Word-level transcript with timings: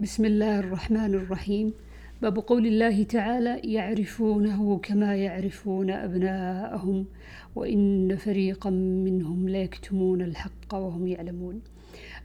بسم 0.00 0.24
الله 0.24 0.58
الرحمن 0.58 1.14
الرحيم 1.14 1.72
باب 2.22 2.38
قول 2.38 2.66
الله 2.66 3.02
تعالى 3.02 3.60
يعرفونه 3.72 4.78
كما 4.78 5.16
يعرفون 5.16 5.90
أبناءهم 5.90 7.06
وإن 7.56 8.16
فريقا 8.16 8.70
منهم 8.70 9.48
ليكتمون 9.48 10.22
الحق 10.22 10.74
وهم 10.74 11.06
يعلمون 11.06 11.62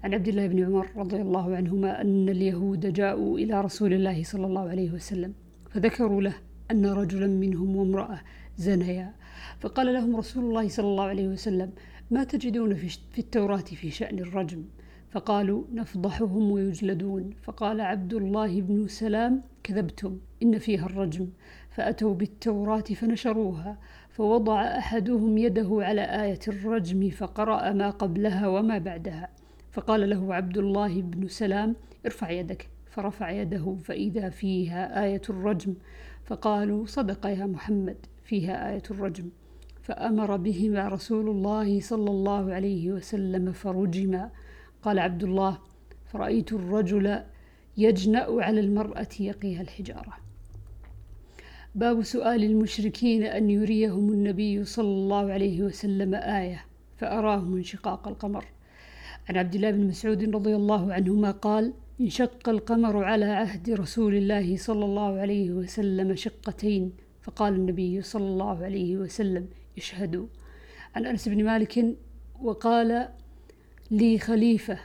عن 0.03 0.13
عبد 0.13 0.27
الله 0.27 0.47
بن 0.47 0.63
عمر 0.63 0.87
رضي 0.95 1.21
الله 1.21 1.55
عنهما 1.55 2.01
أن 2.01 2.29
اليهود 2.29 2.93
جاءوا 2.93 3.39
إلى 3.39 3.61
رسول 3.61 3.93
الله 3.93 4.23
صلى 4.23 4.45
الله 4.45 4.69
عليه 4.69 4.91
وسلم 4.91 5.33
فذكروا 5.69 6.21
له 6.21 6.35
أن 6.71 6.85
رجلا 6.85 7.27
منهم 7.27 7.75
وامرأة 7.75 8.21
زنيا 8.57 9.13
فقال 9.59 9.93
لهم 9.93 10.15
رسول 10.15 10.43
الله 10.43 10.67
صلى 10.67 10.87
الله 10.87 11.03
عليه 11.03 11.27
وسلم 11.27 11.71
ما 12.11 12.23
تجدون 12.23 12.75
في 12.75 13.19
التوراة 13.19 13.57
في 13.57 13.91
شأن 13.91 14.19
الرجم 14.19 14.63
فقالوا 15.15 15.63
نفضحهم 15.73 16.51
ويجلدون. 16.51 17.29
فقال 17.43 17.81
عبد 17.81 18.13
الله 18.13 18.61
بن 18.61 18.87
سلام 18.87 19.41
كذبتم 19.63 20.17
إن 20.43 20.57
فيها 20.57 20.85
الرجم. 20.85 21.29
فأتوا 21.69 22.13
بالتوراة 22.13 22.81
فنشروها 22.81 23.77
فوضع 24.09 24.61
أحدهم 24.63 25.37
يده 25.37 25.69
على 25.71 26.01
آية 26.01 26.39
الرجم 26.47 27.09
فقرأ 27.09 27.71
ما 27.71 27.89
قبلها 27.89 28.47
وما 28.47 28.77
بعدها. 28.77 29.29
فقال 29.71 30.09
له 30.09 30.35
عبد 30.35 30.57
الله 30.57 31.01
بن 31.01 31.27
سلام 31.27 31.75
ارفع 32.05 32.29
يدك. 32.29 32.69
فرفع 32.85 33.31
يده 33.31 33.75
فإذا 33.83 34.29
فيها 34.29 35.03
آية 35.03 35.21
الرجم. 35.29 35.73
فقالوا 36.25 36.85
صدق 36.85 37.25
يا 37.25 37.45
محمد 37.45 37.97
فيها 38.23 38.71
آية 38.71 38.83
الرجم. 38.91 39.29
فأمر 39.81 40.37
بهما 40.37 40.87
رسول 40.87 41.29
الله 41.29 41.79
صلى 41.79 42.09
الله 42.09 42.53
عليه 42.53 42.91
وسلم 42.91 43.51
فرجما. 43.51 44.29
قال 44.85 44.99
عبد 44.99 45.23
الله 45.23 45.57
فرأيت 46.05 46.53
الرجل 46.53 47.19
يجنأ 47.77 48.25
على 48.29 48.59
المرأة 48.59 49.07
يقيها 49.19 49.61
الحجارة. 49.61 50.13
باب 51.75 52.01
سؤال 52.01 52.43
المشركين 52.43 53.23
أن 53.23 53.49
يريهم 53.49 54.09
النبي 54.09 54.65
صلى 54.65 54.87
الله 54.87 55.31
عليه 55.31 55.61
وسلم 55.61 56.15
آية 56.15 56.65
فأراهم 56.97 57.55
انشقاق 57.55 58.07
القمر. 58.07 58.45
عن 59.29 59.37
عبد 59.37 59.55
الله 59.55 59.71
بن 59.71 59.87
مسعود 59.87 60.35
رضي 60.35 60.55
الله 60.55 60.93
عنهما 60.93 61.31
قال 61.31 61.73
انشق 62.01 62.49
القمر 62.49 63.03
على 63.03 63.25
عهد 63.25 63.69
رسول 63.69 64.15
الله 64.15 64.57
صلى 64.57 64.85
الله 64.85 65.19
عليه 65.19 65.51
وسلم 65.51 66.15
شقتين 66.15 66.93
فقال 67.21 67.53
النبي 67.53 68.01
صلى 68.01 68.27
الله 68.27 68.63
عليه 68.63 68.97
وسلم 68.97 69.47
اشهدوا. 69.77 70.27
عن 70.95 71.05
أنس 71.05 71.29
بن 71.29 71.43
مالك 71.43 71.85
وقال 72.41 73.09
لي 73.91 74.19
خليفة. 74.19 74.79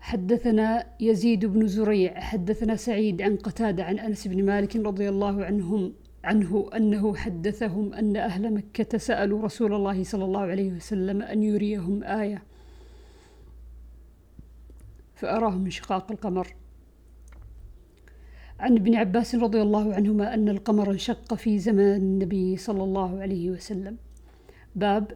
حدثنا 0.00 0.86
يزيد 1.00 1.46
بن 1.46 1.66
زريع 1.66 2.20
حدثنا 2.20 2.76
سعيد 2.76 3.22
عن 3.22 3.36
قتادة 3.36 3.84
عن 3.84 3.98
أنس 3.98 4.28
بن 4.28 4.44
مالك 4.44 4.76
رضي 4.76 5.08
الله 5.08 5.44
عنهم 5.44 5.92
عنه 6.24 6.70
أنه 6.76 7.16
حدثهم 7.16 7.94
أن 7.94 8.16
أهل 8.16 8.54
مكة 8.54 8.98
سألوا 8.98 9.42
رسول 9.42 9.74
الله 9.74 10.04
صلى 10.04 10.24
الله 10.24 10.40
عليه 10.40 10.72
وسلم 10.72 11.22
أن 11.22 11.42
يريهم 11.42 12.04
آية 12.04 12.42
فأراهم 15.14 15.64
انشقاق 15.64 16.12
القمر. 16.12 16.54
عن 18.60 18.76
ابن 18.76 18.94
عباس 18.94 19.34
رضي 19.34 19.62
الله 19.62 19.94
عنهما 19.94 20.34
أن 20.34 20.48
القمر 20.48 20.90
انشق 20.90 21.34
في 21.34 21.58
زمان 21.58 21.96
النبي 21.96 22.56
صلى 22.56 22.84
الله 22.84 23.20
عليه 23.20 23.50
وسلم. 23.50 23.96
باب 24.74 25.12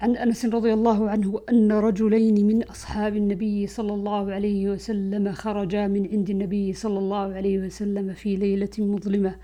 عن 0.00 0.16
أنس 0.16 0.44
رضي 0.44 0.72
الله 0.72 1.10
عنه 1.10 1.40
أن 1.50 1.72
رجلين 1.72 2.46
من 2.46 2.62
أصحاب 2.62 3.16
النبي 3.16 3.66
صلى 3.66 3.94
الله 3.94 4.32
عليه 4.32 4.70
وسلم 4.70 5.32
خرجا 5.32 5.86
من 5.86 6.08
عند 6.12 6.30
النبي 6.30 6.72
صلى 6.72 6.98
الله 6.98 7.34
عليه 7.34 7.58
وسلم 7.58 8.12
في 8.14 8.36
ليلة 8.36 8.70
مظلمة 8.78 9.34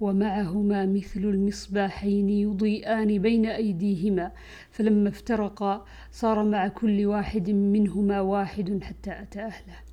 ومعهما 0.00 0.86
مثل 0.86 1.20
المصباحين 1.20 2.28
يضيئان 2.28 3.18
بين 3.18 3.46
أيديهما 3.46 4.32
فلما 4.70 5.08
افترقا 5.08 5.84
صار 6.12 6.44
مع 6.44 6.68
كل 6.68 7.06
واحد 7.06 7.50
منهما 7.50 8.20
واحد 8.20 8.78
حتى 8.82 9.10
أتى 9.10 9.40
أهله. 9.40 9.85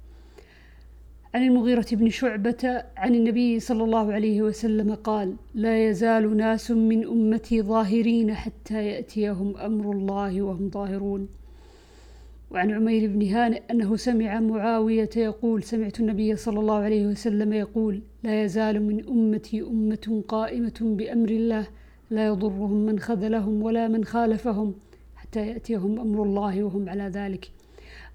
عن 1.34 1.44
المغيرة 1.44 1.86
بن 1.92 2.10
شعبة 2.10 2.84
عن 2.98 3.16
النبي 3.16 3.60
صلى 3.60 3.84
الله 3.84 4.14
عليه 4.14 4.42
وسلم 4.42 4.94
قال: 4.96 5.36
لا 5.56 5.90
يزال 5.90 6.38
ناس 6.38 6.72
من 6.72 7.08
أمتي 7.08 7.62
ظاهرين 7.62 8.34
حتى 8.34 8.86
يأتيهم 8.86 9.58
أمر 9.58 9.92
الله 9.92 10.42
وهم 10.42 10.70
ظاهرون. 10.70 11.28
وعن 12.52 12.72
عمير 12.72 13.10
بن 13.10 13.28
هانئ 13.28 13.62
أنه 13.72 13.96
سمع 13.96 14.40
معاوية 14.40 15.10
يقول: 15.18 15.64
سمعت 15.64 16.00
النبي 16.00 16.36
صلى 16.36 16.60
الله 16.60 16.76
عليه 16.76 17.08
وسلم 17.08 17.54
يقول: 17.54 18.02
لا 18.24 18.44
يزال 18.44 18.84
من 18.84 19.08
أمتي 19.08 19.62
أمة 19.62 20.24
قائمة 20.28 20.80
بأمر 20.82 21.30
الله 21.30 21.68
لا 22.10 22.26
يضرهم 22.26 22.86
من 22.86 23.00
خذلهم 23.00 23.64
ولا 23.64 23.88
من 23.88 24.06
خالفهم 24.06 24.74
حتى 25.16 25.48
يأتيهم 25.48 26.00
أمر 26.00 26.24
الله 26.24 26.64
وهم 26.64 26.90
على 26.90 27.04
ذلك. 27.04 27.52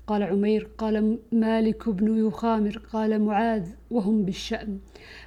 قال 0.09 0.23
عمير 0.23 0.69
قال 0.79 1.19
مالك 1.33 1.89
بن 1.89 2.27
يخامر 2.27 2.79
قال 2.93 3.23
معاذ 3.23 3.69
وهم 3.91 4.25
بالشأم 4.25 4.81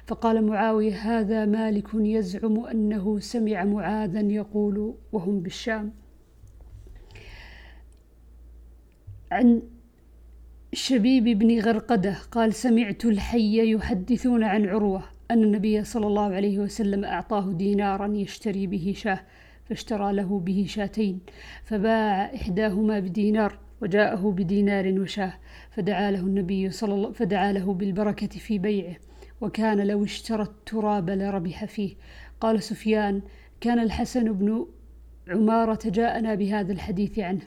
فقال 0.06 0.46
معاوية 0.46 0.94
هذا 0.94 1.44
مالك 1.44 1.88
يزعم 1.94 2.64
أنه 2.64 3.18
سمع 3.18 3.64
معاذا 3.64 4.20
يقول 4.20 4.94
وهم 5.12 5.40
بالشام. 5.40 5.92
عن 9.32 9.62
شبيب 10.72 11.38
بن 11.38 11.60
غرقدة 11.60 12.16
قال 12.30 12.54
سمعت 12.54 13.04
الحي 13.04 13.72
يحدثون 13.72 14.42
عن 14.42 14.66
عروة 14.66 15.02
أن 15.30 15.42
النبي 15.42 15.84
صلى 15.84 16.06
الله 16.06 16.34
عليه 16.34 16.58
وسلم 16.58 17.04
أعطاه 17.04 17.52
دينارا 17.52 18.06
يشتري 18.06 18.66
به 18.66 18.94
شاه 18.96 19.20
فاشترى 19.64 20.12
له 20.12 20.38
به 20.38 20.64
شاتين 20.68 21.20
فباع 21.64 22.34
إحداهما 22.34 23.00
بدينار. 23.00 23.58
وجاءه 23.82 24.30
بدينار 24.30 25.00
وشاه 25.00 25.32
فدعا 25.70 26.10
له 26.10 26.20
النبي 26.20 26.70
صلى 26.70 26.94
الله 26.94 27.12
فدعا 27.12 27.52
له 27.52 27.74
بالبركة 27.74 28.26
في 28.26 28.58
بيعه 28.58 28.96
وكان 29.40 29.86
لو 29.86 30.04
اشترى 30.04 30.42
التراب 30.42 31.10
لربح 31.10 31.64
فيه. 31.64 31.94
قال 32.40 32.62
سفيان 32.62 33.22
كان 33.60 33.78
الحسن 33.78 34.32
بن 34.32 34.66
عمارة 35.28 35.78
جاءنا 35.84 36.34
بهذا 36.34 36.72
الحديث 36.72 37.18
عنه. 37.18 37.42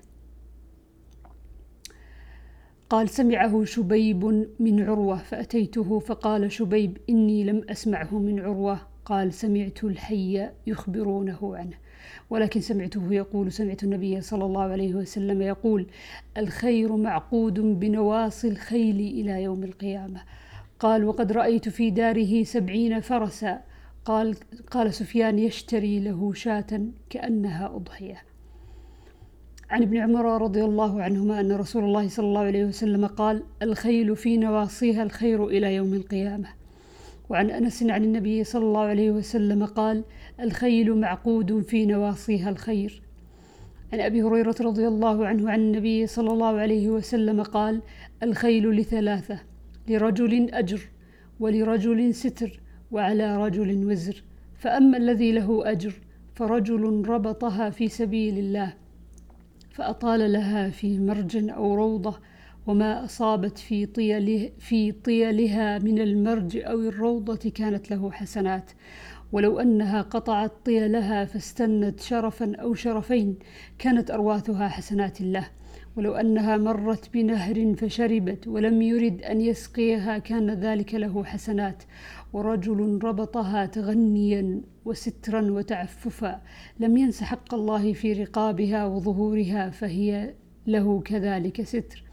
قال 2.90 3.10
سمعه 3.10 3.64
شبيب 3.64 4.26
من 4.60 4.84
عروة 4.84 5.18
فأتيته 5.18 6.00
فقال 6.00 6.52
شبيب 6.52 6.98
إني 7.10 7.44
لم 7.44 7.62
أسمعه 7.70 8.20
من 8.20 8.40
عروة. 8.40 8.95
قال 9.06 9.34
سمعت 9.34 9.84
الحي 9.84 10.50
يخبرونه 10.68 11.56
عنه 11.58 11.78
ولكن 12.30 12.62
سمعته 12.62 13.14
يقول 13.14 13.52
سمعت 13.52 13.84
النبي 13.84 14.22
صلى 14.22 14.46
الله 14.46 14.62
عليه 14.62 14.96
وسلم 14.96 15.42
يقول 15.42 15.86
الخير 16.38 16.96
معقود 16.96 17.60
بنواصي 17.60 18.48
الخيل 18.48 19.00
إلى 19.00 19.44
يوم 19.44 19.64
القيامة. 19.64 20.22
قال 20.80 21.04
وقد 21.04 21.32
رأيت 21.32 21.70
في 21.70 21.90
داره 21.90 22.44
سبعين 22.44 23.00
فرسا. 23.00 23.62
قال, 24.06 24.36
قال 24.72 24.94
سفيان 24.94 25.40
يشتري 25.40 26.00
له 26.00 26.34
شاة 26.34 26.82
كأنها 27.10 27.76
أضحية. 27.76 28.18
عن 29.70 29.82
ابن 29.82 29.98
عمر 29.98 30.42
رضي 30.42 30.64
الله 30.64 31.04
عنهما 31.04 31.40
أن 31.40 31.52
رسول 31.52 31.84
الله 31.84 32.08
صلى 32.08 32.26
الله 32.26 32.42
عليه 32.42 32.66
وسلم 32.66 33.06
قال 33.06 33.44
الخيل 33.62 34.16
في 34.16 34.38
نواصيها 34.38 35.04
الخير 35.04 35.48
إلى 35.48 35.76
يوم 35.76 35.94
القيامة. 35.94 36.65
وعن 37.30 37.50
أنس 37.50 37.84
عن 37.84 38.04
النبي 38.04 38.44
صلى 38.44 38.66
الله 38.66 38.82
عليه 38.82 39.12
وسلم 39.12 39.66
قال 39.66 40.04
الخيل 40.40 40.96
معقود 40.96 41.62
في 41.62 41.86
نواصيها 41.86 42.50
الخير. 42.50 43.02
عن 43.94 44.00
أبي 44.00 44.24
هريرة 44.24 44.56
رضي 44.62 44.88
الله 44.88 45.26
عنه 45.26 45.52
عن 45.52 45.60
النبي 45.60 46.08
صلى 46.08 46.34
الله 46.34 46.60
عليه 46.60 46.90
وسلم 46.90 47.42
قال 47.42 47.82
الخيل 48.24 48.70
لثلاثة 48.72 49.40
لرجل 49.88 50.50
أجر 50.54 50.82
ولرجل 51.40 52.14
ستر 52.14 52.60
وعلى 52.92 53.38
رجل 53.46 53.86
وزر. 53.86 54.24
فأما 54.58 54.98
الذي 54.98 55.32
له 55.32 55.72
أجر 55.72 55.94
فرجل 56.36 57.04
ربطها 57.08 57.70
في 57.70 57.88
سبيل 57.88 58.38
الله 58.38 58.74
فأطال 59.72 60.34
لها 60.34 60.70
في 60.70 61.00
مرج 61.00 61.50
أو 61.50 61.76
روضة 61.76 62.20
وما 62.68 63.06
أصابت 63.06 63.58
في, 63.58 63.86
طيله 63.86 64.52
في 64.60 64.92
طيلها 64.92 65.80
من 65.80 66.00
المرج 66.00 66.58
أو 66.58 66.80
الروضة 66.80 67.50
كانت 67.50 67.92
له 67.92 68.12
حسنات. 68.12 68.72
ولو 69.32 69.60
أنها 69.60 70.02
قطعت 70.02 70.52
طيلها 70.66 71.26
فاستنت 71.26 72.00
شرفا 72.00 72.56
أو 72.56 72.74
شرفين 72.74 73.36
كانت 73.80 74.12
أرواثها 74.12 74.68
حسنات 74.68 75.22
له. 75.22 75.48
ولو 75.98 76.14
أنها 76.14 76.58
مرت 76.58 77.14
بنهر 77.14 77.76
فشربت 77.76 78.48
ولم 78.48 78.82
يرد 78.82 79.22
أن 79.22 79.42
يسقيها 79.42 80.18
كان 80.18 80.50
ذلك 80.50 80.96
له 80.96 81.24
حسنات. 81.24 81.84
ورجل 82.34 83.00
ربطها 83.04 83.66
تغنيا 83.66 84.62
وسترا 84.86 85.42
وتعففا 85.52 86.42
لم 86.80 86.98
ينس 86.98 87.24
حق 87.24 87.54
الله 87.54 87.94
في 87.94 88.14
رقابها 88.14 88.86
وظهورها 88.86 89.70
فهي 89.70 90.34
له 90.68 91.02
كذلك 91.02 91.62
ستر. 91.62 92.04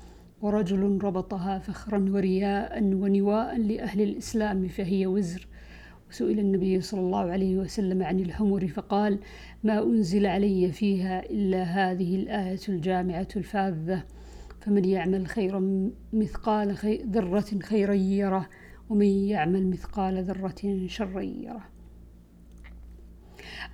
ورجل 0.42 0.98
ربطها 1.02 1.58
فخرا 1.58 1.98
ورياء 2.10 2.82
ونواء 2.82 3.58
لأهل 3.58 4.00
الإسلام 4.00 4.68
فهي 4.68 5.06
وزر. 5.06 5.46
وسئل 6.10 6.38
النبي 6.38 6.80
صلى 6.80 7.00
الله 7.00 7.30
عليه 7.30 7.56
وسلم 7.56 8.02
عن 8.02 8.20
الحمر 8.20 8.68
فقال 8.68 9.18
ما 9.64 9.82
أنزل 9.82 10.26
علي 10.26 10.72
فيها 10.72 11.30
إلا 11.30 11.62
هذه 11.62 12.16
الآية 12.16 12.60
الجامعة 12.68 13.28
الفاذة 13.36 14.04
فمن 14.60 14.84
يعمل 14.84 15.26
خيرا 15.26 15.90
مثقال 16.12 16.76
ذرة 17.12 17.58
خيرا 17.62 17.94
يره 17.94 18.48
ومن 18.90 19.06
يعمل 19.06 19.66
مثقال 19.66 20.24
ذرة 20.24 20.86
شرا 20.86 21.20
يره. 21.20 21.64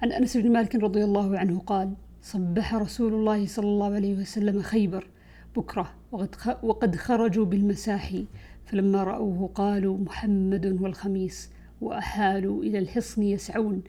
عن 0.03 0.13
أنس 0.13 0.37
بن 0.37 0.53
مالك 0.53 0.75
رضي 0.75 1.05
الله 1.05 1.39
عنه 1.39 1.59
قال 1.59 1.95
صبح 2.23 2.75
رسول 2.75 3.15
الله 3.15 3.47
صلى 3.47 3.67
الله 3.67 3.95
عليه 3.95 4.15
وسلم 4.15 4.63
خيبر 4.63 5.07
بكرة 5.59 5.95
وقد 6.63 6.97
خرجوا 6.97 7.45
بالمساحي 7.45 8.27
فلما 8.67 9.05
رأوه 9.05 9.51
قالوا 9.55 9.99
محمد 9.99 10.83
والخميس 10.83 11.51
وأحالوا 11.81 12.63
إلى 12.63 12.79
الحصن 12.79 13.23
يسعون. 13.23 13.83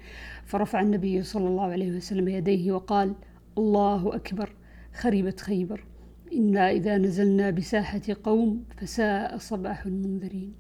فرفع 0.45 0.81
النبي 0.81 1.23
صلى 1.23 1.47
الله 1.47 1.63
عليه 1.63 1.97
وسلم 1.97 2.27
يديه 2.27 2.71
وقال 2.71 3.13
الله 3.57 4.15
أكبر 4.15 4.49
خربت 4.93 5.39
خيبر. 5.39 5.85
إنا 6.33 6.71
إذا 6.71 6.97
نزلنا 6.97 7.49
بساحة 7.49 8.01
قوم 8.23 8.63
فساء 8.77 9.37
صباح 9.37 9.85
المنذرين. 9.85 10.53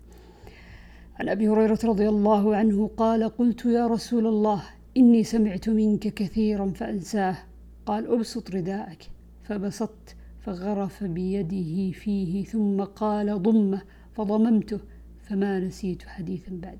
عن 1.19 1.29
أبي 1.29 1.49
هريرة 1.49 1.79
رضي 1.83 2.09
الله 2.09 2.55
عنه 2.55 2.91
قال 2.97 3.29
قلت 3.29 3.65
يا 3.65 3.87
رسول 3.87 4.27
الله 4.27 4.63
إني 4.97 5.23
سمعت 5.23 5.69
منك 5.69 6.07
كثيرا 6.07 6.71
فأنساه. 6.75 7.37
قال 7.85 8.07
أبسط 8.07 8.51
رداءك. 8.51 9.03
فبسطت 9.43 10.15
فغرف 10.39 11.03
بيده 11.03 11.91
فيه 11.91 12.45
ثم 12.45 12.83
قال 12.83 13.43
ضمه 13.43 13.81
فضممته 14.13 14.79
فما 15.21 15.59
نسيت 15.59 16.03
حديثا 16.03 16.51
بعد. 16.51 16.79